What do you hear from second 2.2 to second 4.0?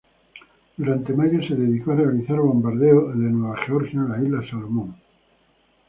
bombardeos de Nueva Georgia